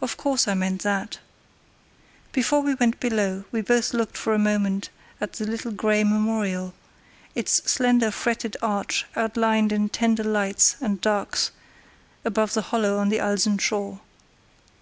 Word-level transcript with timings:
Of 0.00 0.16
course 0.16 0.48
I 0.48 0.54
meant 0.54 0.80
that. 0.80 1.18
Before 2.32 2.62
we 2.62 2.72
went 2.74 3.00
below 3.00 3.44
we 3.52 3.60
both 3.60 3.92
looked 3.92 4.16
for 4.16 4.32
a 4.32 4.38
moment 4.38 4.88
at 5.20 5.34
the 5.34 5.44
little 5.44 5.72
grey 5.72 6.04
memorial; 6.04 6.72
its 7.34 7.70
slender 7.70 8.10
fretted 8.10 8.56
arch 8.62 9.04
outlined 9.14 9.72
in 9.72 9.90
tender 9.90 10.24
lights 10.24 10.76
and 10.80 11.02
darks 11.02 11.50
above 12.24 12.54
the 12.54 12.62
hollow 12.72 12.96
on 12.96 13.10
the 13.10 13.20
Alsen 13.20 13.58
shore. 13.58 14.00